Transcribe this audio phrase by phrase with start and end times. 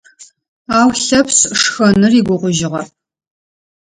[0.77, 2.89] Ау Лъэпшъ шхэныр игугъужьыгъэп.